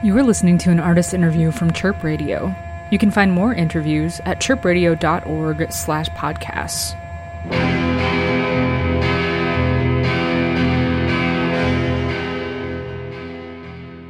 You 0.00 0.16
are 0.16 0.22
listening 0.22 0.58
to 0.58 0.70
an 0.70 0.78
artist 0.78 1.12
interview 1.12 1.50
from 1.50 1.72
Chirp 1.72 2.04
Radio. 2.04 2.54
You 2.92 3.00
can 3.00 3.10
find 3.10 3.32
more 3.32 3.52
interviews 3.52 4.20
at 4.26 4.40
chirpradio.org 4.40 5.72
slash 5.72 6.08
podcasts. 6.10 6.92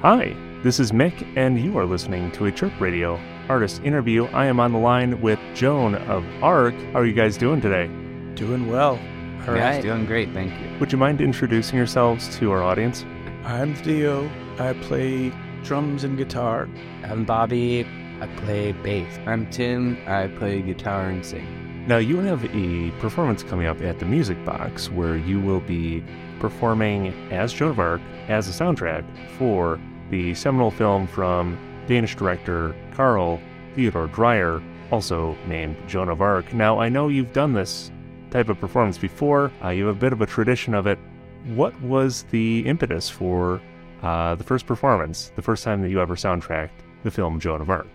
Hi, 0.03 0.37
this 0.62 0.79
is 0.79 0.93
Mick, 0.93 1.27
and 1.39 1.59
you 1.59 1.79
are 1.79 1.87
listening 1.87 2.32
to 2.32 2.45
a 2.45 2.52
Chirp 2.52 2.79
Radio 2.79 3.18
artist 3.48 3.82
interview. 3.82 4.27
I 4.27 4.45
am 4.45 4.61
on 4.61 4.73
the 4.73 4.79
line 4.79 5.23
with 5.23 5.39
Joan 5.55 5.95
of 5.95 6.23
Arc. 6.43 6.75
How 6.93 6.98
are 6.98 7.07
you 7.07 7.14
guys 7.14 7.39
doing 7.39 7.62
today? 7.62 7.86
Doing 8.34 8.68
well. 8.68 9.00
All 9.48 9.57
yeah, 9.57 9.80
doing 9.80 10.05
great, 10.05 10.34
thank 10.34 10.52
you. 10.52 10.79
Would 10.80 10.93
you 10.93 10.98
mind 10.98 11.23
introducing 11.23 11.79
yourselves 11.79 12.36
to 12.36 12.52
our 12.52 12.62
audience? 12.62 13.07
I'm 13.43 13.75
Theo. 13.75 14.30
I 14.59 14.75
play 14.75 15.32
drums 15.62 16.05
and 16.05 16.17
guitar. 16.17 16.69
I'm 17.05 17.25
Bobby. 17.25 17.87
I 18.21 18.27
play 18.39 18.73
bass. 18.73 19.19
I'm 19.27 19.49
Tim. 19.51 19.99
I 20.07 20.29
play 20.29 20.61
guitar 20.62 21.09
and 21.09 21.25
sing. 21.25 21.87
Now, 21.87 21.99
you 21.99 22.19
have 22.19 22.45
a 22.55 22.91
performance 23.01 23.43
coming 23.43 23.66
up 23.66 23.80
at 23.80 23.99
the 23.99 24.05
Music 24.05 24.45
Box 24.45 24.91
where 24.91 25.16
you 25.16 25.41
will 25.41 25.61
be 25.61 26.05
performing 26.39 27.15
as 27.33 27.52
Joan 27.52 27.71
of 27.71 27.79
Arc 27.79 28.01
as 28.29 28.49
a 28.49 28.52
soundtrack 28.52 29.05
for 29.39 29.80
the 30.11 30.35
seminal 30.35 30.71
film 30.71 31.07
from 31.07 31.59
Danish 31.87 32.15
director 32.15 32.75
Carl 32.93 33.41
Theodor 33.75 34.09
Dreyer, 34.09 34.63
also 34.91 35.37
named 35.47 35.77
Joan 35.87 36.09
of 36.09 36.21
Arc. 36.21 36.52
Now, 36.52 36.79
I 36.79 36.88
know 36.88 37.09
you've 37.09 37.33
done 37.33 37.52
this 37.52 37.91
type 38.30 38.49
of 38.49 38.61
performance 38.61 38.99
before, 38.99 39.51
uh, 39.65 39.69
you 39.71 39.87
have 39.87 39.97
a 39.97 39.99
bit 39.99 40.13
of 40.13 40.21
a 40.21 40.27
tradition 40.27 40.75
of 40.75 40.87
it. 40.87 40.99
What 41.55 41.80
was 41.80 42.25
the 42.25 42.66
impetus 42.66 43.09
for 43.09 43.63
uh, 44.02 44.34
the 44.34 44.45
first 44.45 44.66
performance, 44.66 45.33
the 45.37 45.43
first 45.43 45.65
time 45.65 45.83
that 45.83 45.91
you 45.91 46.01
ever 46.01 46.15
soundtracked 46.15 46.70
the 47.02 47.11
film 47.11 47.41
Joan 47.41 47.60
of 47.60 47.71
Arc? 47.71 47.88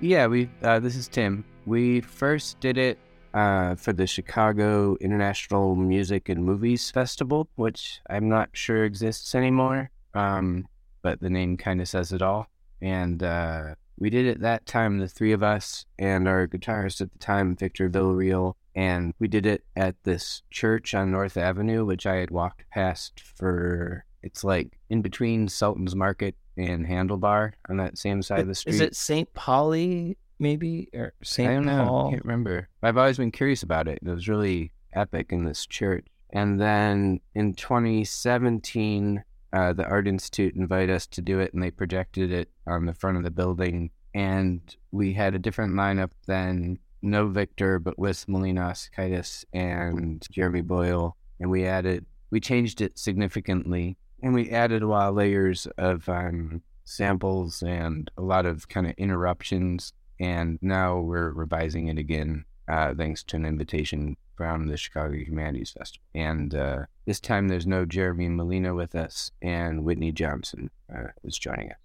Yeah, 0.00 0.26
we. 0.26 0.48
Uh, 0.62 0.80
this 0.80 0.96
is 0.96 1.08
Tim. 1.08 1.44
We 1.66 2.00
first 2.00 2.58
did 2.60 2.78
it 2.78 2.98
uh, 3.34 3.74
for 3.74 3.92
the 3.92 4.06
Chicago 4.06 4.96
International 5.00 5.76
Music 5.76 6.28
and 6.28 6.44
Movies 6.44 6.90
Festival, 6.90 7.48
which 7.56 8.00
I'm 8.08 8.28
not 8.28 8.48
sure 8.52 8.84
exists 8.84 9.34
anymore. 9.34 9.90
Um, 10.14 10.66
but 11.02 11.20
the 11.20 11.30
name 11.30 11.56
kind 11.56 11.80
of 11.80 11.88
says 11.88 12.12
it 12.12 12.22
all. 12.22 12.46
And 12.80 13.22
uh, 13.22 13.74
we 13.98 14.08
did 14.08 14.26
it 14.26 14.40
that 14.40 14.66
time, 14.66 14.98
the 14.98 15.08
three 15.08 15.32
of 15.32 15.42
us 15.42 15.84
and 15.98 16.26
our 16.26 16.46
guitarist 16.46 17.00
at 17.00 17.12
the 17.12 17.18
time, 17.18 17.56
Victor 17.56 17.90
Villarreal. 17.90 18.54
And 18.74 19.12
we 19.18 19.28
did 19.28 19.44
it 19.44 19.64
at 19.76 19.96
this 20.04 20.42
church 20.50 20.94
on 20.94 21.10
North 21.10 21.36
Avenue, 21.36 21.84
which 21.84 22.06
I 22.06 22.16
had 22.16 22.30
walked 22.30 22.64
past 22.70 23.20
for. 23.20 24.04
It's 24.22 24.44
like 24.44 24.78
in 24.90 25.02
between 25.02 25.48
Sultan's 25.48 25.96
Market 25.96 26.34
and 26.56 26.86
Handlebar 26.86 27.52
on 27.68 27.76
that 27.78 27.98
same 27.98 28.22
side 28.22 28.40
of 28.40 28.48
the 28.48 28.54
street. 28.54 28.74
Is 28.74 28.80
it 28.80 28.96
St. 28.96 29.32
Pauli, 29.34 30.16
maybe? 30.38 30.88
Or 30.94 31.12
I 31.20 31.24
St. 31.24 31.48
don't 31.48 31.66
know. 31.66 31.82
I 31.82 31.86
Paul? 31.86 32.10
can't 32.10 32.24
remember. 32.24 32.68
I've 32.82 32.96
always 32.96 33.16
been 33.18 33.32
curious 33.32 33.62
about 33.62 33.88
it. 33.88 33.98
It 34.02 34.08
was 34.08 34.28
really 34.28 34.72
epic 34.92 35.28
in 35.30 35.44
this 35.44 35.66
church. 35.66 36.06
And 36.32 36.60
then 36.60 37.20
in 37.34 37.54
2017, 37.54 39.24
uh, 39.52 39.72
the 39.72 39.84
Art 39.84 40.06
Institute 40.06 40.54
invited 40.54 40.90
us 40.94 41.06
to 41.08 41.22
do 41.22 41.40
it, 41.40 41.52
and 41.52 41.62
they 41.62 41.70
projected 41.70 42.30
it 42.30 42.48
on 42.66 42.86
the 42.86 42.94
front 42.94 43.16
of 43.16 43.24
the 43.24 43.30
building. 43.30 43.90
And 44.14 44.60
we 44.92 45.12
had 45.12 45.34
a 45.34 45.38
different 45.38 45.74
lineup 45.74 46.10
than 46.26 46.78
no 47.02 47.28
Victor, 47.28 47.78
but 47.78 47.98
with 47.98 48.28
Melina 48.28 48.60
Ausikaitis 48.62 49.44
and 49.52 50.24
Jeremy 50.30 50.60
Boyle. 50.60 51.16
And 51.40 51.50
we 51.50 51.66
added, 51.66 52.06
we 52.30 52.38
changed 52.40 52.80
it 52.80 52.98
significantly, 52.98 53.96
and 54.22 54.34
we 54.34 54.50
added 54.50 54.82
a 54.82 54.86
lot 54.86 55.08
of 55.08 55.14
layers 55.14 55.66
of 55.78 56.08
um, 56.08 56.62
samples 56.84 57.62
and 57.62 58.10
a 58.16 58.22
lot 58.22 58.46
of 58.46 58.68
kind 58.68 58.86
of 58.86 58.94
interruptions 58.98 59.92
and 60.18 60.58
now 60.60 60.98
we're 60.98 61.30
revising 61.30 61.88
it 61.88 61.98
again 61.98 62.44
uh, 62.68 62.94
thanks 62.94 63.24
to 63.24 63.36
an 63.36 63.44
invitation 63.44 64.16
from 64.36 64.68
the 64.68 64.76
Chicago 64.76 65.14
Humanities 65.14 65.74
Festival. 65.76 66.04
And 66.14 66.54
uh, 66.54 66.84
this 67.04 67.20
time 67.20 67.48
there's 67.48 67.66
no 67.66 67.84
Jeremy 67.84 68.28
Melina 68.28 68.74
with 68.74 68.94
us, 68.94 69.30
and 69.42 69.84
Whitney 69.84 70.12
Johnson 70.12 70.70
uh, 70.94 71.08
is 71.24 71.36
joining 71.36 71.70
us. 71.70 71.76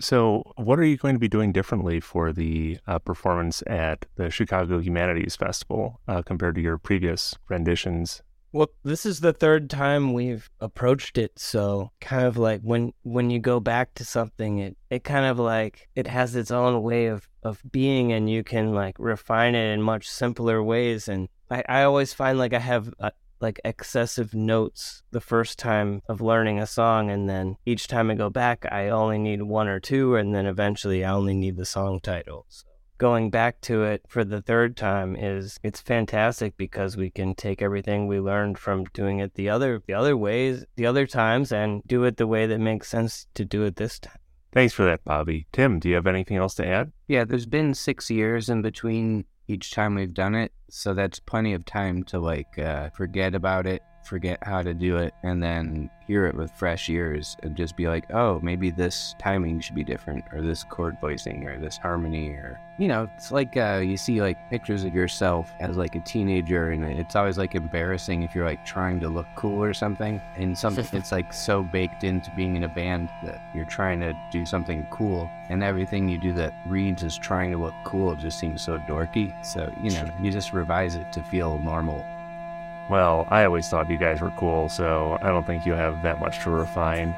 So, 0.00 0.52
what 0.56 0.78
are 0.78 0.84
you 0.84 0.96
going 0.96 1.14
to 1.14 1.20
be 1.20 1.28
doing 1.28 1.52
differently 1.52 2.00
for 2.00 2.32
the 2.32 2.78
uh, 2.86 2.98
performance 2.98 3.62
at 3.66 4.06
the 4.16 4.28
Chicago 4.28 4.80
Humanities 4.80 5.36
Festival 5.36 6.00
uh, 6.06 6.22
compared 6.22 6.56
to 6.56 6.60
your 6.60 6.78
previous 6.78 7.34
renditions? 7.48 8.22
Well, 8.54 8.70
this 8.84 9.04
is 9.04 9.18
the 9.18 9.32
third 9.32 9.68
time 9.68 10.12
we've 10.12 10.48
approached 10.60 11.18
it, 11.18 11.40
so 11.40 11.90
kind 12.00 12.24
of 12.24 12.36
like 12.36 12.60
when 12.60 12.92
when 13.02 13.28
you 13.28 13.40
go 13.40 13.58
back 13.58 13.94
to 13.94 14.04
something, 14.04 14.58
it 14.58 14.76
it 14.90 15.02
kind 15.02 15.26
of 15.26 15.40
like 15.40 15.88
it 15.96 16.06
has 16.06 16.36
its 16.36 16.52
own 16.52 16.80
way 16.84 17.06
of 17.06 17.28
of 17.42 17.60
being, 17.72 18.12
and 18.12 18.30
you 18.30 18.44
can 18.44 18.72
like 18.72 18.94
refine 19.00 19.56
it 19.56 19.74
in 19.74 19.82
much 19.82 20.08
simpler 20.08 20.62
ways. 20.62 21.08
And 21.08 21.28
I 21.50 21.64
I 21.68 21.82
always 21.82 22.12
find 22.14 22.38
like 22.38 22.52
I 22.54 22.60
have 22.60 22.94
uh, 23.00 23.10
like 23.40 23.58
excessive 23.64 24.34
notes 24.34 25.02
the 25.10 25.20
first 25.20 25.58
time 25.58 26.02
of 26.08 26.20
learning 26.20 26.60
a 26.60 26.66
song, 26.68 27.10
and 27.10 27.28
then 27.28 27.56
each 27.66 27.88
time 27.88 28.08
I 28.08 28.14
go 28.14 28.30
back, 28.30 28.64
I 28.70 28.88
only 28.88 29.18
need 29.18 29.42
one 29.42 29.66
or 29.66 29.80
two, 29.80 30.14
and 30.14 30.32
then 30.32 30.46
eventually 30.46 31.04
I 31.04 31.10
only 31.10 31.34
need 31.34 31.56
the 31.56 31.66
song 31.66 31.98
title. 31.98 32.46
So 32.48 32.68
going 32.98 33.30
back 33.30 33.60
to 33.60 33.82
it 33.82 34.02
for 34.08 34.24
the 34.24 34.40
third 34.42 34.76
time 34.76 35.16
is 35.16 35.58
it's 35.62 35.80
fantastic 35.80 36.56
because 36.56 36.96
we 36.96 37.10
can 37.10 37.34
take 37.34 37.60
everything 37.60 38.06
we 38.06 38.20
learned 38.20 38.58
from 38.58 38.84
doing 38.92 39.18
it 39.18 39.34
the 39.34 39.48
other 39.48 39.82
the 39.86 39.94
other 39.94 40.16
ways 40.16 40.64
the 40.76 40.86
other 40.86 41.06
times 41.06 41.52
and 41.52 41.82
do 41.86 42.04
it 42.04 42.16
the 42.16 42.26
way 42.26 42.46
that 42.46 42.58
makes 42.58 42.88
sense 42.88 43.26
to 43.34 43.44
do 43.44 43.64
it 43.64 43.76
this 43.76 43.98
time 43.98 44.18
Thanks 44.54 44.72
for 44.72 44.84
that, 44.84 45.04
Bobby. 45.04 45.48
Tim, 45.50 45.80
do 45.80 45.88
you 45.88 45.96
have 45.96 46.06
anything 46.06 46.36
else 46.36 46.54
to 46.54 46.66
add? 46.66 46.92
Yeah, 47.08 47.24
there's 47.24 47.44
been 47.44 47.74
six 47.74 48.08
years 48.08 48.48
in 48.48 48.62
between 48.62 49.24
each 49.48 49.72
time 49.72 49.96
we've 49.96 50.14
done 50.14 50.36
it, 50.36 50.52
so 50.70 50.94
that's 50.94 51.18
plenty 51.18 51.54
of 51.54 51.64
time 51.64 52.04
to 52.04 52.20
like 52.20 52.56
uh, 52.56 52.90
forget 52.90 53.34
about 53.34 53.66
it, 53.66 53.82
forget 54.04 54.38
how 54.42 54.62
to 54.62 54.74
do 54.74 54.98
it, 54.98 55.14
and 55.22 55.42
then 55.42 55.90
hear 56.06 56.26
it 56.26 56.34
with 56.34 56.50
fresh 56.52 56.88
ears 56.90 57.36
and 57.42 57.56
just 57.56 57.76
be 57.76 57.88
like, 57.88 58.12
oh, 58.12 58.38
maybe 58.42 58.70
this 58.70 59.14
timing 59.18 59.60
should 59.60 59.74
be 59.74 59.84
different, 59.84 60.24
or 60.32 60.42
this 60.42 60.62
chord 60.62 60.96
voicing, 61.00 61.46
or 61.48 61.58
this 61.58 61.76
harmony, 61.76 62.28
or 62.30 62.60
you 62.78 62.88
know, 62.88 63.08
it's 63.16 63.30
like 63.30 63.56
uh, 63.56 63.80
you 63.84 63.96
see 63.96 64.20
like 64.20 64.36
pictures 64.50 64.84
of 64.84 64.94
yourself 64.94 65.52
as 65.60 65.76
like 65.76 65.94
a 65.94 66.00
teenager, 66.00 66.70
and 66.70 66.84
it's 66.84 67.16
always 67.16 67.38
like 67.38 67.54
embarrassing 67.54 68.22
if 68.22 68.34
you're 68.34 68.44
like 68.44 68.64
trying 68.66 69.00
to 69.00 69.08
look 69.08 69.26
cool 69.36 69.62
or 69.62 69.72
something, 69.72 70.20
and 70.36 70.56
something 70.56 70.86
it's 70.92 71.12
like 71.12 71.32
so 71.32 71.62
baked 71.62 72.04
into 72.04 72.30
being 72.36 72.56
in 72.56 72.64
a 72.64 72.68
band 72.68 73.08
that 73.22 73.40
you're 73.54 73.64
trying 73.64 74.00
to 74.00 74.12
do 74.30 74.44
something 74.44 74.86
cool, 74.90 75.30
and 75.48 75.62
everything 75.62 76.08
you 76.08 76.18
do 76.18 76.32
that 76.32 76.52
reads 76.66 77.02
as 77.04 77.16
trying 77.16 77.50
to 77.52 77.58
look 77.58 77.74
cool 77.84 78.14
just 78.16 78.38
seems 78.38 78.62
so 78.62 78.78
dorky. 78.88 79.32
So 79.44 79.72
you 79.82 79.90
know, 79.90 80.08
you 80.20 80.30
just 80.30 80.52
revise 80.52 80.96
it 80.96 81.12
to 81.12 81.22
feel 81.22 81.58
normal. 81.58 82.04
Well, 82.88 83.26
I 83.30 83.44
always 83.44 83.68
thought 83.68 83.88
you 83.88 83.96
guys 83.96 84.20
were 84.20 84.30
cool, 84.32 84.68
so 84.68 85.18
I 85.22 85.28
don't 85.28 85.46
think 85.46 85.64
you 85.64 85.72
have 85.72 86.02
that 86.02 86.20
much 86.20 86.40
to 86.40 86.50
refine. 86.50 87.14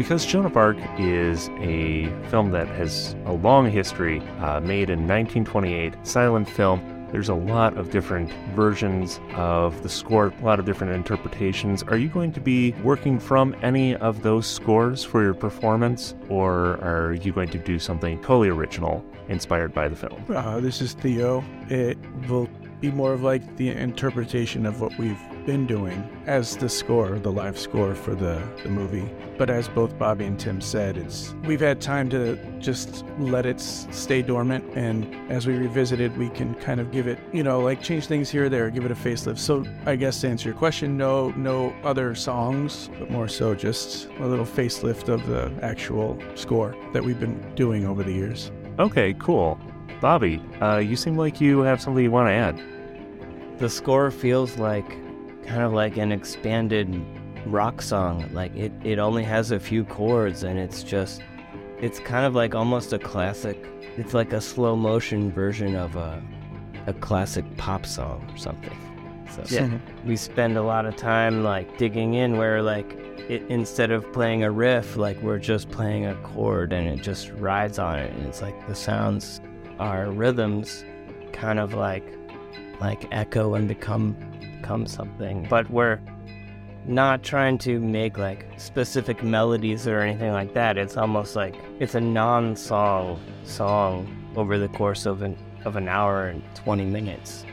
Because 0.00 0.24
Joan 0.24 0.46
of 0.46 0.56
Arc 0.56 0.78
is 0.98 1.50
a 1.58 2.06
film 2.30 2.52
that 2.52 2.66
has 2.68 3.14
a 3.26 3.34
long 3.34 3.70
history, 3.70 4.20
uh, 4.38 4.58
made 4.58 4.88
in 4.88 5.00
1928, 5.00 5.92
silent 6.06 6.48
film, 6.48 6.80
there's 7.12 7.28
a 7.28 7.34
lot 7.34 7.76
of 7.76 7.90
different 7.90 8.32
versions 8.54 9.20
of 9.34 9.82
the 9.82 9.90
score, 9.90 10.28
a 10.28 10.42
lot 10.42 10.58
of 10.58 10.64
different 10.64 10.94
interpretations. 10.94 11.82
Are 11.82 11.98
you 11.98 12.08
going 12.08 12.32
to 12.32 12.40
be 12.40 12.72
working 12.82 13.18
from 13.18 13.54
any 13.60 13.94
of 13.96 14.22
those 14.22 14.46
scores 14.46 15.04
for 15.04 15.22
your 15.22 15.34
performance, 15.34 16.14
or 16.30 16.78
are 16.82 17.12
you 17.12 17.30
going 17.30 17.50
to 17.50 17.58
do 17.58 17.78
something 17.78 18.18
totally 18.22 18.48
original 18.48 19.04
inspired 19.28 19.74
by 19.74 19.88
the 19.88 19.96
film? 19.96 20.24
Uh, 20.30 20.60
this 20.60 20.80
is 20.80 20.94
Theo. 20.94 21.44
It 21.68 21.98
will 22.26 22.48
be 22.80 22.90
more 22.90 23.12
of 23.12 23.22
like 23.22 23.58
the 23.58 23.68
interpretation 23.68 24.64
of 24.64 24.80
what 24.80 24.96
we've 24.96 25.20
been 25.50 25.66
doing 25.66 26.08
as 26.28 26.56
the 26.58 26.68
score, 26.68 27.18
the 27.18 27.32
live 27.32 27.58
score 27.58 27.92
for 27.92 28.14
the, 28.14 28.40
the 28.62 28.68
movie. 28.68 29.10
But 29.36 29.50
as 29.50 29.66
both 29.66 29.98
Bobby 29.98 30.24
and 30.24 30.38
Tim 30.38 30.60
said, 30.60 30.96
it's 30.96 31.34
we've 31.44 31.58
had 31.58 31.80
time 31.80 32.08
to 32.10 32.36
just 32.60 33.04
let 33.18 33.46
it 33.46 33.58
stay 33.60 34.22
dormant, 34.22 34.64
and 34.76 35.12
as 35.28 35.48
we 35.48 35.54
revisit 35.54 35.98
it, 35.98 36.16
we 36.16 36.28
can 36.28 36.54
kind 36.54 36.78
of 36.78 36.92
give 36.92 37.08
it, 37.08 37.18
you 37.32 37.42
know, 37.42 37.58
like 37.58 37.82
change 37.82 38.06
things 38.06 38.30
here 38.30 38.44
or 38.44 38.48
there, 38.48 38.70
give 38.70 38.84
it 38.84 38.92
a 38.92 38.94
facelift. 38.94 39.38
So 39.38 39.64
I 39.86 39.96
guess 39.96 40.20
to 40.20 40.28
answer 40.28 40.50
your 40.50 40.56
question, 40.56 40.96
no, 40.96 41.30
no 41.30 41.74
other 41.82 42.14
songs, 42.14 42.88
but 43.00 43.10
more 43.10 43.26
so 43.26 43.52
just 43.52 44.06
a 44.20 44.26
little 44.28 44.46
facelift 44.46 45.08
of 45.08 45.26
the 45.26 45.52
actual 45.62 46.16
score 46.36 46.76
that 46.92 47.02
we've 47.02 47.18
been 47.18 47.40
doing 47.56 47.84
over 47.86 48.04
the 48.04 48.12
years. 48.12 48.52
Okay, 48.78 49.14
cool. 49.18 49.58
Bobby, 50.00 50.40
uh, 50.62 50.76
you 50.76 50.94
seem 50.94 51.16
like 51.16 51.40
you 51.40 51.58
have 51.62 51.80
something 51.82 52.04
you 52.04 52.12
want 52.12 52.28
to 52.28 52.34
add. 52.34 52.56
the 53.58 53.68
score 53.68 54.12
feels 54.12 54.56
like 54.56 54.96
kind 55.46 55.62
of 55.62 55.72
like 55.72 55.96
an 55.96 56.12
expanded 56.12 57.02
rock 57.46 57.82
song. 57.82 58.28
Like 58.32 58.54
it, 58.56 58.72
it 58.84 58.98
only 58.98 59.24
has 59.24 59.50
a 59.50 59.60
few 59.60 59.84
chords 59.84 60.42
and 60.42 60.58
it's 60.58 60.82
just 60.82 61.22
it's 61.78 61.98
kind 61.98 62.26
of 62.26 62.34
like 62.34 62.54
almost 62.54 62.92
a 62.92 62.98
classic 62.98 63.66
it's 63.96 64.12
like 64.14 64.32
a 64.32 64.40
slow 64.40 64.76
motion 64.76 65.32
version 65.32 65.74
of 65.74 65.96
a 65.96 66.22
a 66.86 66.92
classic 66.94 67.44
pop 67.56 67.84
song 67.86 68.26
or 68.32 68.36
something. 68.36 68.76
So 69.30 69.42
Yeah. 69.48 69.62
Mm-hmm. 69.66 70.08
we 70.08 70.16
spend 70.16 70.56
a 70.56 70.62
lot 70.62 70.86
of 70.86 70.96
time 70.96 71.42
like 71.44 71.78
digging 71.78 72.14
in 72.14 72.36
where 72.36 72.62
like 72.62 72.96
it, 73.28 73.42
instead 73.48 73.90
of 73.90 74.10
playing 74.12 74.42
a 74.42 74.50
riff 74.50 74.96
like 74.96 75.20
we're 75.22 75.38
just 75.38 75.70
playing 75.70 76.04
a 76.06 76.14
chord 76.16 76.72
and 76.72 76.88
it 76.88 77.02
just 77.02 77.30
rides 77.32 77.78
on 77.78 77.98
it 77.98 78.12
and 78.12 78.26
it's 78.26 78.42
like 78.42 78.66
the 78.66 78.74
sounds 78.74 79.40
are 79.78 80.10
rhythms 80.10 80.84
kind 81.32 81.58
of 81.60 81.74
like 81.74 82.04
like 82.80 83.06
echo 83.12 83.54
and 83.54 83.68
become 83.68 84.16
become 84.70 84.86
something 84.86 85.46
but 85.50 85.68
we're 85.70 85.98
not 86.86 87.22
trying 87.22 87.58
to 87.58 87.80
make 87.80 88.16
like 88.16 88.46
specific 88.56 89.22
melodies 89.22 89.86
or 89.86 90.00
anything 90.00 90.32
like 90.32 90.54
that 90.54 90.78
it's 90.78 90.96
almost 90.96 91.34
like 91.34 91.56
it's 91.80 91.96
a 91.96 92.00
non-song 92.00 93.20
song 93.44 94.06
over 94.36 94.58
the 94.58 94.68
course 94.68 95.06
of 95.06 95.22
an 95.22 95.36
of 95.64 95.76
an 95.76 95.88
hour 95.88 96.28
and 96.28 96.42
20 96.54 96.84
minutes 96.84 97.44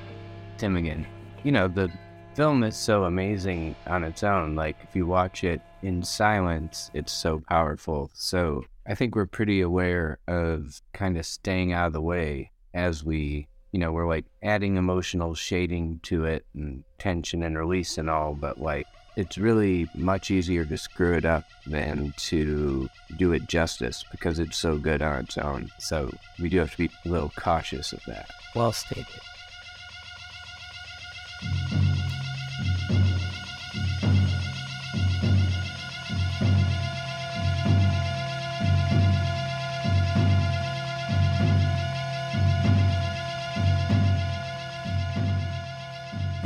Tim 0.57 0.75
again. 0.75 1.05
You 1.43 1.51
know, 1.51 1.67
the 1.67 1.91
film 2.33 2.63
is 2.63 2.75
so 2.75 3.03
amazing 3.03 3.75
on 3.85 4.03
its 4.03 4.23
own. 4.23 4.55
Like, 4.55 4.75
if 4.81 4.95
you 4.95 5.05
watch 5.05 5.43
it 5.43 5.61
in 5.83 6.03
silence, 6.03 6.89
it's 6.93 7.13
so 7.13 7.41
powerful. 7.47 8.09
So, 8.13 8.65
I 8.87 8.95
think 8.95 9.15
we're 9.15 9.27
pretty 9.27 9.61
aware 9.61 10.19
of 10.27 10.81
kind 10.93 11.17
of 11.17 11.25
staying 11.25 11.73
out 11.73 11.87
of 11.87 11.93
the 11.93 12.01
way 12.01 12.51
as 12.73 13.03
we, 13.03 13.47
you 13.71 13.79
know, 13.79 13.91
we're 13.91 14.07
like 14.07 14.25
adding 14.41 14.77
emotional 14.77 15.35
shading 15.35 15.99
to 16.03 16.25
it 16.25 16.45
and 16.53 16.83
tension 16.99 17.43
and 17.43 17.57
release 17.57 17.97
and 17.97 18.09
all, 18.09 18.33
but 18.33 18.59
like, 18.59 18.87
it's 19.15 19.37
really 19.37 19.89
much 19.95 20.29
easier 20.29 20.63
to 20.65 20.77
screw 20.77 21.15
it 21.15 21.25
up 21.25 21.43
than 21.65 22.13
to 22.17 22.87
do 23.17 23.33
it 23.33 23.47
justice 23.47 24.05
because 24.11 24.37
it's 24.37 24.57
so 24.57 24.77
good 24.77 25.01
on 25.01 25.23
its 25.23 25.37
own. 25.37 25.71
So, 25.79 26.11
we 26.39 26.49
do 26.49 26.59
have 26.59 26.71
to 26.71 26.77
be 26.77 26.91
a 27.05 27.09
little 27.09 27.31
cautious 27.35 27.93
of 27.93 28.03
that. 28.05 28.29
well 28.55 28.71
stated 28.71 29.05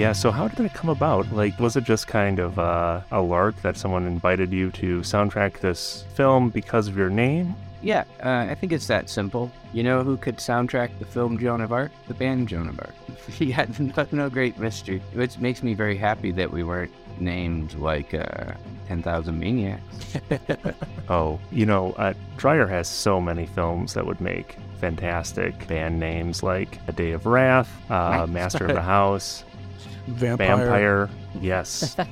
Yeah, 0.01 0.13
so 0.13 0.31
how 0.31 0.47
did 0.47 0.65
it 0.65 0.73
come 0.73 0.89
about? 0.89 1.31
Like, 1.31 1.59
was 1.59 1.75
it 1.75 1.83
just 1.83 2.07
kind 2.07 2.39
of 2.39 2.57
uh, 2.57 3.01
a 3.11 3.21
lark 3.21 3.61
that 3.61 3.77
someone 3.77 4.07
invited 4.07 4.51
you 4.51 4.71
to 4.71 5.01
soundtrack 5.01 5.59
this 5.59 6.05
film 6.15 6.49
because 6.49 6.87
of 6.87 6.97
your 6.97 7.11
name? 7.11 7.53
Yeah, 7.83 8.05
uh, 8.23 8.47
I 8.49 8.55
think 8.55 8.71
it's 8.71 8.87
that 8.87 9.11
simple. 9.11 9.51
You 9.73 9.83
know 9.83 10.01
who 10.03 10.17
could 10.17 10.37
soundtrack 10.37 10.97
the 10.97 11.05
film 11.05 11.37
Joan 11.37 11.61
of 11.61 11.71
Arc? 11.71 11.91
The 12.07 12.15
band 12.15 12.47
Joan 12.47 12.67
of 12.67 12.79
Arc. 12.79 12.95
yeah, 13.39 13.67
no, 13.77 14.07
no 14.11 14.27
great 14.27 14.57
mystery. 14.57 15.03
Which 15.13 15.37
makes 15.37 15.61
me 15.61 15.75
very 15.75 15.97
happy 15.97 16.31
that 16.31 16.51
we 16.51 16.63
weren't 16.63 16.91
named 17.19 17.75
like 17.75 18.15
uh, 18.15 18.53
10,000 18.87 19.39
Maniacs. 19.39 20.17
Oh, 21.09 21.39
you 21.51 21.67
know, 21.67 21.91
uh, 21.93 22.13
Dreyer 22.37 22.65
has 22.65 22.87
so 22.87 23.21
many 23.21 23.45
films 23.45 23.93
that 23.93 24.05
would 24.05 24.21
make 24.21 24.55
fantastic 24.79 25.67
band 25.67 25.99
names 25.99 26.41
like 26.41 26.79
A 26.87 26.91
Day 26.91 27.11
of 27.11 27.27
Wrath, 27.27 27.69
uh, 27.91 28.25
Master 28.27 28.65
of 28.65 28.73
the 28.73 28.81
House, 28.81 29.43
Vampire. 30.07 30.57
Vampire. 30.57 31.09
Yes. 31.39 31.95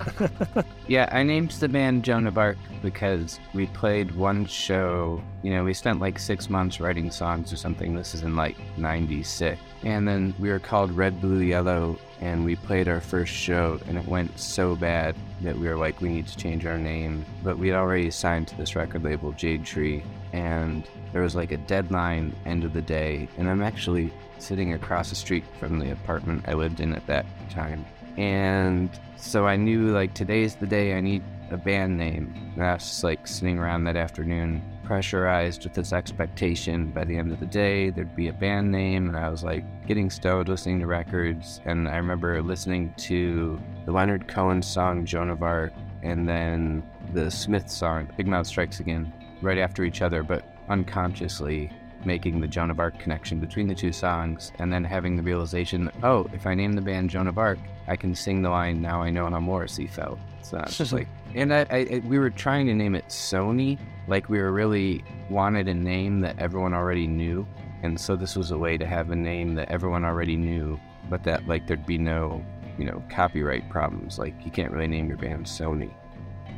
Yeah, 0.87 1.07
I 1.11 1.21
named 1.21 1.51
the 1.51 1.69
band 1.69 2.03
Joan 2.03 2.25
of 2.25 2.39
Arc 2.39 2.57
because 2.81 3.39
we 3.53 3.67
played 3.67 4.11
one 4.15 4.47
show. 4.47 5.21
You 5.43 5.51
know, 5.51 5.63
we 5.63 5.75
spent 5.75 5.99
like 5.99 6.17
six 6.17 6.49
months 6.49 6.79
writing 6.79 7.11
songs 7.11 7.53
or 7.53 7.57
something. 7.57 7.93
This 7.93 8.15
is 8.15 8.23
in 8.23 8.35
like 8.35 8.57
96. 8.77 9.61
And 9.83 10.07
then 10.07 10.33
we 10.39 10.49
were 10.49 10.57
called 10.57 10.91
Red, 10.91 11.21
Blue, 11.21 11.41
Yellow, 11.41 11.99
and 12.21 12.43
we 12.43 12.55
played 12.55 12.87
our 12.87 12.99
first 12.99 13.31
show, 13.31 13.79
and 13.87 13.99
it 13.99 14.05
went 14.07 14.37
so 14.39 14.75
bad 14.75 15.15
that 15.41 15.57
we 15.57 15.67
were 15.67 15.77
like, 15.77 16.01
we 16.01 16.09
need 16.09 16.27
to 16.27 16.35
change 16.35 16.65
our 16.65 16.79
name. 16.79 17.23
But 17.43 17.59
we 17.59 17.67
had 17.67 17.77
already 17.77 18.09
signed 18.09 18.47
to 18.47 18.57
this 18.57 18.75
record 18.75 19.03
label, 19.03 19.31
Jade 19.31 19.63
Tree, 19.63 20.03
and 20.33 20.87
there 21.11 21.21
was 21.21 21.35
like 21.35 21.51
a 21.51 21.57
deadline 21.57 22.35
end 22.45 22.63
of 22.63 22.73
the 22.73 22.81
day. 22.81 23.27
And 23.37 23.49
I'm 23.49 23.61
actually 23.61 24.13
sitting 24.37 24.73
across 24.73 25.09
the 25.09 25.15
street 25.15 25.43
from 25.59 25.79
the 25.79 25.91
apartment 25.91 26.45
I 26.47 26.53
lived 26.53 26.79
in 26.79 26.93
at 26.93 27.05
that 27.07 27.25
time. 27.49 27.85
And 28.17 28.89
so 29.15 29.47
I 29.47 29.55
knew 29.55 29.91
like 29.91 30.13
today's 30.13 30.55
the 30.55 30.67
day 30.67 30.93
I 30.93 31.01
need 31.01 31.23
a 31.51 31.57
band 31.57 31.97
name. 31.97 32.33
And 32.55 32.63
I 32.63 32.73
was 32.73 32.83
just 32.83 33.03
like 33.03 33.27
sitting 33.27 33.57
around 33.57 33.83
that 33.85 33.95
afternoon, 33.95 34.61
pressurized 34.83 35.63
with 35.63 35.73
this 35.73 35.93
expectation 35.93 36.91
by 36.91 37.05
the 37.05 37.15
end 37.15 37.31
of 37.31 37.39
the 37.39 37.45
day 37.45 37.91
there'd 37.91 38.15
be 38.15 38.27
a 38.27 38.33
band 38.33 38.71
name. 38.71 39.07
And 39.07 39.17
I 39.17 39.29
was 39.29 39.43
like 39.43 39.63
getting 39.87 40.09
stoned 40.09 40.49
listening 40.49 40.79
to 40.79 40.87
records. 40.87 41.61
And 41.65 41.87
I 41.87 41.97
remember 41.97 42.41
listening 42.41 42.93
to 42.97 43.59
the 43.85 43.91
Leonard 43.91 44.27
Cohen 44.27 44.61
song 44.61 45.05
Joan 45.05 45.29
of 45.29 45.43
Arc 45.43 45.73
and 46.01 46.27
then 46.27 46.83
the 47.13 47.29
Smith 47.29 47.69
song 47.69 48.09
Big 48.15 48.27
Mouth 48.27 48.47
Strikes 48.47 48.79
Again 48.79 49.11
right 49.41 49.57
after 49.57 49.83
each 49.83 50.01
other, 50.01 50.23
but 50.23 50.43
unconsciously 50.69 51.71
making 52.05 52.39
the 52.39 52.47
Joan 52.47 52.71
of 52.71 52.79
Arc 52.79 52.97
connection 52.99 53.39
between 53.39 53.67
the 53.67 53.75
two 53.75 53.91
songs, 53.91 54.51
and 54.59 54.71
then 54.71 54.83
having 54.83 55.17
the 55.17 55.23
realization 55.23 55.91
oh, 56.03 56.27
if 56.33 56.47
I 56.47 56.53
name 56.53 56.73
the 56.73 56.81
band 56.81 57.09
Joan 57.09 57.27
of 57.27 57.37
Arc, 57.37 57.59
I 57.87 57.95
can 57.95 58.15
sing 58.15 58.41
the 58.41 58.49
line, 58.49 58.81
Now 58.81 59.01
I 59.01 59.09
Know 59.09 59.29
How 59.29 59.39
Morrissey 59.39 59.87
Felt. 59.87 60.17
So 60.41 60.59
it's 60.59 60.77
just 60.77 60.93
like, 60.93 61.07
and 61.35 61.53
I, 61.53 61.65
I- 61.69 62.01
we 62.05 62.17
were 62.17 62.29
trying 62.29 62.67
to 62.67 62.73
name 62.73 62.95
it 62.95 63.07
Sony, 63.09 63.77
like 64.07 64.29
we 64.29 64.39
were 64.39 64.51
really 64.51 65.03
wanted 65.29 65.67
a 65.67 65.73
name 65.73 66.21
that 66.21 66.39
everyone 66.39 66.73
already 66.73 67.05
knew. 67.07 67.45
And 67.83 67.99
so 67.99 68.15
this 68.15 68.35
was 68.35 68.51
a 68.51 68.57
way 68.57 68.77
to 68.77 68.85
have 68.85 69.09
a 69.11 69.15
name 69.15 69.55
that 69.55 69.69
everyone 69.69 70.03
already 70.05 70.35
knew, 70.37 70.79
but 71.09 71.23
that 71.23 71.47
like 71.47 71.67
there'd 71.67 71.85
be 71.85 71.97
no, 71.97 72.43
you 72.77 72.85
know, 72.85 73.03
copyright 73.09 73.69
problems. 73.69 74.17
Like 74.17 74.33
you 74.45 74.51
can't 74.51 74.71
really 74.71 74.87
name 74.87 75.07
your 75.07 75.17
band 75.17 75.45
Sony. 75.45 75.91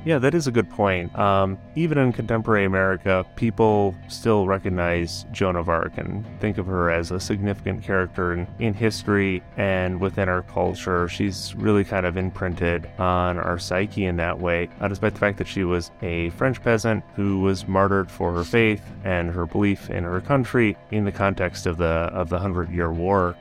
Yeah, 0.04 0.18
that 0.18 0.34
is 0.34 0.48
a 0.48 0.52
good 0.52 0.68
point. 0.68 1.16
Um, 1.18 1.60
even 1.76 2.00
in 2.00 2.12
contemporary 2.12 2.66
America, 2.66 3.24
people 3.36 3.96
still 4.08 4.48
recognize 4.48 5.28
Joan 5.32 5.56
of 5.56 5.70
Arc 5.70 5.96
and 6.00 6.26
think 6.40 6.58
of 6.58 6.66
her 6.66 6.90
as 6.90 7.12
a 7.12 7.20
significant 7.20 7.84
character 7.84 8.34
in, 8.34 8.48
in 8.58 8.74
history 8.74 9.44
and 9.58 10.02
within 10.02 10.28
our 10.28 10.42
culture. 10.42 11.08
She's 11.08 11.54
really 11.54 11.84
kind 11.84 12.08
of 12.08 12.18
imprinted 12.18 12.90
on 12.98 13.38
our 13.38 13.60
psyche 13.60 14.06
in 14.06 14.16
that 14.18 14.40
way, 14.40 14.70
uh, 14.80 14.88
despite 14.88 15.14
the 15.14 15.20
fact 15.20 15.38
that 15.38 15.48
she 15.48 15.64
was 15.64 15.92
a 16.02 16.32
French 16.32 16.64
peasant 16.64 17.04
who 17.16 17.42
was 17.42 17.68
martyred 17.68 18.10
for 18.10 18.34
her 18.34 18.44
faith 18.44 18.82
and 19.04 19.30
her 19.30 19.46
belief 19.46 19.92
in 19.92 20.04
her 20.04 20.20
country 20.20 20.76
in 20.90 21.06
the 21.06 21.12
context 21.12 21.68
of 21.68 21.78
the 21.78 21.86
of 21.86 22.30
the 22.30 22.40
Hundred 22.40 22.72
Year 22.72 22.92
War. 22.92 23.36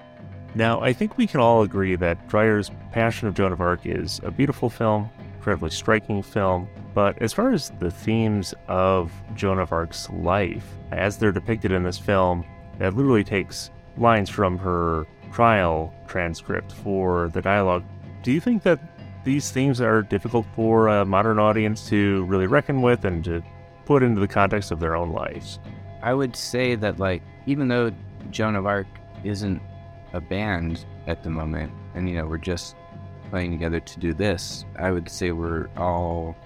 Now, 0.54 0.80
I 0.80 0.92
think 0.92 1.16
we 1.16 1.26
can 1.26 1.40
all 1.40 1.62
agree 1.62 1.94
that 1.96 2.28
Dreyer's 2.28 2.70
Passion 2.92 3.28
of 3.28 3.34
Joan 3.34 3.52
of 3.52 3.60
Arc 3.60 3.86
is 3.86 4.20
a 4.24 4.30
beautiful 4.30 4.68
film, 4.68 5.08
incredibly 5.40 5.70
striking 5.70 6.22
film. 6.22 6.68
But 6.92 7.20
as 7.22 7.32
far 7.32 7.50
as 7.50 7.70
the 7.78 7.90
themes 7.90 8.52
of 8.68 9.10
Joan 9.34 9.58
of 9.58 9.72
Arc's 9.72 10.10
life, 10.10 10.66
as 10.92 11.16
they're 11.16 11.32
depicted 11.32 11.72
in 11.72 11.82
this 11.82 11.96
film, 11.96 12.44
that 12.78 12.94
literally 12.94 13.24
takes 13.24 13.70
lines 13.96 14.28
from 14.28 14.58
her 14.58 15.06
trial 15.32 15.94
transcript 16.06 16.72
for 16.72 17.30
the 17.30 17.40
dialogue. 17.40 17.84
Do 18.22 18.32
you 18.32 18.40
think 18.40 18.62
that 18.64 18.80
these 19.24 19.50
themes 19.50 19.80
are 19.80 20.02
difficult 20.02 20.44
for 20.54 20.88
a 20.88 21.06
modern 21.06 21.38
audience 21.38 21.88
to 21.88 22.24
really 22.24 22.46
reckon 22.46 22.82
with 22.82 23.06
and 23.06 23.24
to 23.24 23.42
put 23.86 24.02
into 24.02 24.20
the 24.20 24.28
context 24.28 24.70
of 24.70 24.78
their 24.78 24.94
own 24.94 25.10
lives? 25.10 25.58
I 26.02 26.12
would 26.12 26.36
say 26.36 26.74
that 26.74 26.98
like 26.98 27.22
even 27.46 27.68
though 27.68 27.92
Joan 28.30 28.56
of 28.56 28.66
Arc 28.66 28.86
isn't 29.24 29.62
a 30.12 30.20
band 30.20 30.84
at 31.06 31.22
the 31.22 31.30
moment, 31.30 31.72
and 31.94 32.08
you 32.08 32.16
know 32.16 32.26
we're 32.26 32.36
just 32.36 32.76
playing 33.30 33.52
together 33.52 33.80
to 33.80 34.00
do 34.00 34.12
this, 34.12 34.64
I 34.76 34.90
would 34.90 35.08
say 35.08 35.32
we're 35.32 35.68
all 35.76 36.36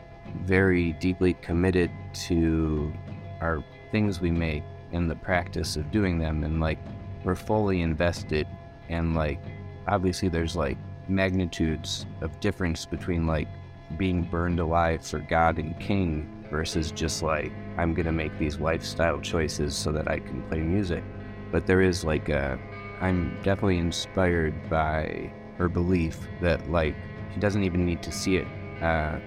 very 0.43 0.93
deeply 0.95 1.35
committed 1.35 1.91
to 2.13 2.93
our 3.41 3.65
things 3.91 4.21
we 4.21 4.31
make 4.31 4.63
and 4.93 5.11
the 5.11 5.17
practice 5.17 5.77
of 5.77 5.91
doing 5.91 6.19
them, 6.19 6.45
and 6.45 6.61
like 6.61 6.79
we're 7.25 7.35
fully 7.35 7.81
invested. 7.81 8.47
And 8.89 9.15
like 9.15 9.41
obviously 9.89 10.29
there's 10.29 10.57
like 10.57 10.79
magnitudes 11.09 12.07
of 12.21 12.39
difference 12.41 12.87
between 12.87 13.27
like 13.27 13.49
being 13.97 14.23
burned 14.23 14.61
alive 14.61 15.07
for 15.07 15.19
God 15.19 15.59
and 15.59 15.79
King 15.79 16.45
versus 16.51 16.91
just 16.91 17.23
like 17.23 17.53
I'm 17.77 17.95
gonna 17.95 18.13
make 18.13 18.39
these 18.39 18.59
lifestyle 18.59 19.21
choices 19.21 19.75
so 19.75 19.93
that 19.93 20.09
I 20.09 20.19
can 20.19 20.43
play 20.49 20.61
music. 20.61 21.03
But 21.51 21.67
there 21.67 21.81
is 21.81 22.05
like 22.05 22.29
a 22.29 22.59
I'm 23.01 23.37
definitely 23.43 23.79
inspired 23.79 24.71
by 24.71 25.33
her 25.59 25.69
belief 25.69 26.19
that 26.41 26.71
like 26.71 26.95
she 27.33 27.41
doesn't 27.41 27.65
even 27.65 27.85
need 27.85 28.03
to 28.03 28.13
see 28.13 28.37
it 28.37 28.47
uh, 28.83 29.19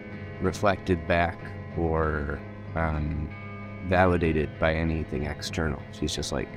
reflected 0.42 1.08
back 1.08 1.38
or 1.78 2.40
um, 2.76 3.30
validated 3.88 4.50
by 4.60 4.74
anything 4.74 5.24
external. 5.24 5.82
She's 5.92 6.16
just 6.16 6.32
like 6.32 6.50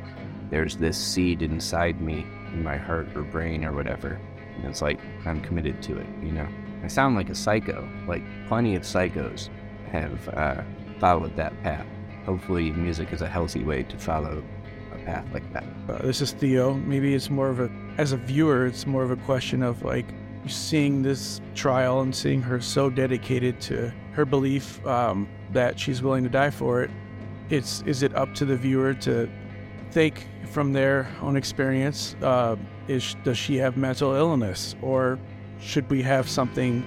there's 0.51 0.77
this 0.77 0.99
seed 0.99 1.43
inside 1.43 2.01
me 2.01 2.27
in 2.53 2.63
my 2.63 2.77
heart 2.77 3.09
or 3.17 3.23
brain 3.23 3.65
or 3.65 3.73
whatever. 3.73 4.21
And 4.57 4.67
it's 4.67 4.83
like 4.83 5.01
I'm 5.25 5.41
committed 5.41 5.83
to 5.85 5.99
it, 5.99 6.07
you 6.23 6.33
know. 6.33 6.49
I 6.83 6.89
sound 6.89 7.15
like 7.15 7.31
a 7.31 7.35
psycho. 7.35 7.89
Like 8.07 8.23
plenty 8.49 8.75
of 8.75 8.83
psychos 8.83 9.49
have 9.93 10.29
uh, 10.31 10.63
followed 10.99 11.37
that 11.37 11.61
path. 11.63 11.87
Hopefully, 12.27 12.71
music 12.73 13.13
is 13.13 13.23
a 13.23 13.29
healthy 13.29 13.65
way 13.65 13.83
to 13.85 13.97
follow 13.99 14.43
a 14.93 14.99
path 15.05 15.27
like 15.33 15.51
that. 15.53 15.65
Uh, 15.89 15.99
this 16.03 16.21
is 16.21 16.33
Theo. 16.33 16.75
Maybe 16.75 17.15
it's 17.15 17.31
more 17.31 17.49
of 17.49 17.61
a, 17.61 17.71
as 18.01 18.13
a 18.13 18.17
viewer, 18.17 18.65
it's 18.65 18.87
more 18.87 19.03
of 19.03 19.11
a 19.11 19.17
question 19.17 19.63
of 19.63 19.83
like 19.83 20.07
seeing 20.47 21.03
this 21.03 21.39
trial 21.55 22.01
and 22.01 22.17
seeing 22.17 22.41
her 22.41 22.59
so 22.59 22.89
dedicated 22.89 23.61
to 23.61 23.93
her 24.13 24.25
belief 24.25 24.85
um, 24.87 25.29
that 25.53 25.79
she's 25.79 26.01
willing 26.01 26.25
to 26.25 26.31
die 26.31 26.49
for 26.49 26.83
it. 26.83 26.91
It's 27.51 27.83
is 27.83 28.03
it 28.03 28.15
up 28.17 28.35
to 28.37 28.47
the 28.47 28.57
viewer 28.57 28.95
to 28.95 29.29
think 29.91 30.27
from 30.47 30.73
their 30.73 31.11
own 31.21 31.37
experience? 31.37 32.17
Uh, 32.23 32.57
is 32.89 33.17
does 33.23 33.37
she 33.37 33.57
have 33.57 33.77
mental 33.77 34.15
illness, 34.15 34.75
or 34.81 35.19
should 35.61 35.89
we 35.91 36.01
have 36.01 36.27
something 36.27 36.83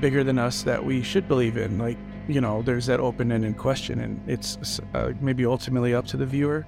bigger 0.00 0.22
than 0.22 0.38
us 0.38 0.62
that 0.62 0.84
we 0.84 1.02
should 1.02 1.26
believe 1.26 1.56
in? 1.56 1.78
Like 1.78 1.98
you 2.28 2.40
know, 2.40 2.62
there's 2.62 2.86
that 2.86 3.00
open-ended 3.00 3.56
question, 3.56 3.98
and 3.98 4.20
it's 4.28 4.80
uh, 4.94 5.14
maybe 5.20 5.44
ultimately 5.44 5.94
up 5.94 6.06
to 6.06 6.16
the 6.16 6.26
viewer. 6.26 6.64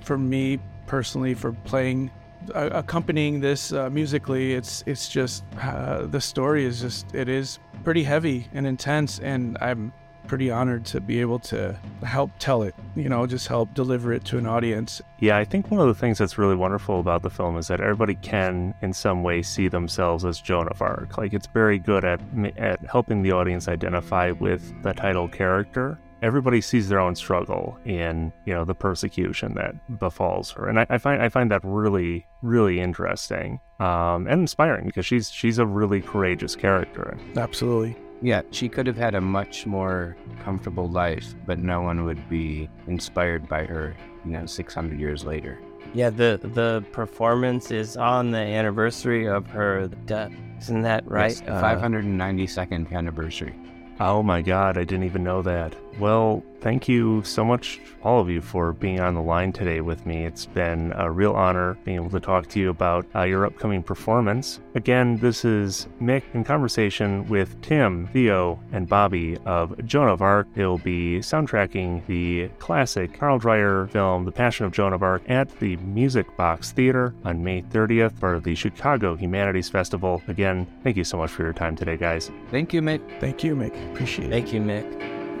For 0.00 0.18
me 0.18 0.58
personally, 0.88 1.34
for 1.34 1.52
playing, 1.52 2.10
uh, 2.54 2.70
accompanying 2.72 3.40
this 3.40 3.72
uh, 3.72 3.90
musically, 3.90 4.54
it's 4.54 4.82
it's 4.86 5.08
just 5.08 5.44
uh, 5.60 6.06
the 6.06 6.20
story 6.20 6.64
is 6.64 6.80
just 6.80 7.14
it 7.14 7.28
is 7.28 7.58
pretty 7.84 8.02
heavy 8.02 8.48
and 8.52 8.66
intense, 8.66 9.18
and 9.20 9.56
I'm 9.60 9.92
pretty 10.26 10.50
honored 10.50 10.84
to 10.86 11.00
be 11.00 11.20
able 11.20 11.38
to 11.38 11.76
help 12.02 12.30
tell 12.38 12.62
it, 12.62 12.74
you 12.94 13.08
know, 13.08 13.26
just 13.26 13.48
help 13.48 13.74
deliver 13.74 14.12
it 14.12 14.24
to 14.24 14.38
an 14.38 14.46
audience. 14.46 15.02
Yeah, 15.18 15.36
I 15.36 15.44
think 15.44 15.70
one 15.70 15.80
of 15.80 15.88
the 15.88 15.94
things 15.94 16.18
that's 16.18 16.38
really 16.38 16.54
wonderful 16.54 17.00
about 17.00 17.22
the 17.22 17.30
film 17.30 17.58
is 17.58 17.68
that 17.68 17.80
everybody 17.80 18.14
can, 18.14 18.74
in 18.82 18.92
some 18.92 19.22
way, 19.22 19.42
see 19.42 19.68
themselves 19.68 20.24
as 20.24 20.40
Joan 20.40 20.68
of 20.68 20.80
Arc. 20.80 21.18
Like, 21.18 21.32
it's 21.32 21.48
very 21.48 21.78
good 21.78 22.04
at, 22.04 22.20
at 22.56 22.80
helping 22.86 23.22
the 23.22 23.32
audience 23.32 23.68
identify 23.68 24.30
with 24.30 24.82
the 24.82 24.92
title 24.92 25.28
character. 25.28 25.98
Everybody 26.22 26.60
sees 26.60 26.88
their 26.88 27.00
own 27.00 27.14
struggle 27.16 27.76
in, 27.84 28.32
you 28.46 28.54
know, 28.54 28.64
the 28.64 28.74
persecution 28.74 29.54
that 29.54 29.98
befalls 29.98 30.52
her, 30.52 30.68
and 30.68 30.78
I, 30.78 30.86
I 30.88 30.98
find 30.98 31.20
I 31.20 31.28
find 31.28 31.50
that 31.50 31.60
really, 31.64 32.26
really 32.42 32.80
interesting 32.80 33.58
um, 33.80 34.26
and 34.28 34.40
inspiring 34.42 34.86
because 34.86 35.04
she's 35.04 35.30
she's 35.30 35.58
a 35.58 35.66
really 35.66 36.00
courageous 36.00 36.54
character. 36.54 37.18
Absolutely. 37.36 37.96
Yeah, 38.22 38.42
she 38.52 38.68
could 38.68 38.86
have 38.86 38.96
had 38.96 39.16
a 39.16 39.20
much 39.20 39.66
more 39.66 40.16
comfortable 40.44 40.88
life, 40.88 41.34
but 41.44 41.58
no 41.58 41.82
one 41.82 42.04
would 42.04 42.28
be 42.28 42.68
inspired 42.86 43.48
by 43.48 43.64
her, 43.64 43.96
you 44.24 44.30
know, 44.30 44.46
600 44.46 45.00
years 45.00 45.24
later. 45.24 45.58
Yeah, 45.92 46.10
the 46.10 46.38
the 46.54 46.84
performance 46.92 47.70
is 47.72 47.96
on 47.96 48.30
the 48.30 48.38
anniversary 48.38 49.26
of 49.26 49.48
her 49.48 49.88
death. 50.06 50.32
Isn't 50.60 50.82
that 50.82 51.04
right? 51.10 51.32
Yes, 51.32 51.40
the 51.40 51.50
592nd 51.50 52.92
anniversary. 52.92 53.56
Oh 54.00 54.22
my 54.22 54.40
god, 54.40 54.78
I 54.78 54.84
didn't 54.84 55.04
even 55.04 55.24
know 55.24 55.42
that. 55.42 55.74
Well, 55.98 56.42
thank 56.60 56.88
you 56.88 57.22
so 57.22 57.44
much, 57.44 57.80
all 58.02 58.20
of 58.20 58.30
you, 58.30 58.40
for 58.40 58.72
being 58.72 59.00
on 59.00 59.14
the 59.14 59.20
line 59.20 59.52
today 59.52 59.80
with 59.80 60.06
me. 60.06 60.24
It's 60.24 60.46
been 60.46 60.92
a 60.96 61.10
real 61.10 61.32
honor 61.32 61.74
being 61.84 61.96
able 61.96 62.10
to 62.10 62.20
talk 62.20 62.48
to 62.48 62.60
you 62.60 62.70
about 62.70 63.06
uh, 63.14 63.22
your 63.22 63.44
upcoming 63.44 63.82
performance. 63.82 64.60
Again, 64.74 65.18
this 65.18 65.44
is 65.44 65.86
Mick 66.00 66.22
in 66.32 66.44
conversation 66.44 67.28
with 67.28 67.60
Tim, 67.60 68.08
Theo, 68.08 68.58
and 68.72 68.88
Bobby 68.88 69.36
of 69.44 69.84
Joan 69.84 70.08
of 70.08 70.22
Arc. 70.22 70.52
They'll 70.54 70.78
be 70.78 71.18
soundtracking 71.18 72.06
the 72.06 72.48
classic 72.58 73.18
Carl 73.18 73.38
Dreyer 73.38 73.86
film, 73.88 74.24
The 74.24 74.32
Passion 74.32 74.64
of 74.64 74.72
Joan 74.72 74.92
of 74.92 75.02
Arc, 75.02 75.22
at 75.28 75.50
the 75.60 75.76
Music 75.78 76.26
Box 76.36 76.72
Theater 76.72 77.14
on 77.24 77.44
May 77.44 77.62
30th, 77.62 78.18
for 78.18 78.40
the 78.40 78.54
Chicago 78.54 79.14
Humanities 79.14 79.68
Festival. 79.68 80.22
Again, 80.28 80.66
thank 80.82 80.96
you 80.96 81.04
so 81.04 81.18
much 81.18 81.30
for 81.30 81.42
your 81.42 81.52
time 81.52 81.76
today, 81.76 81.96
guys. 81.96 82.30
Thank 82.50 82.72
you, 82.72 82.80
Mick. 82.80 83.20
Thank 83.20 83.44
you, 83.44 83.54
Mick. 83.54 83.92
Appreciate 83.92 84.28
it. 84.28 84.30
Thank 84.30 84.52
you, 84.52 84.60
Mick. 84.60 85.21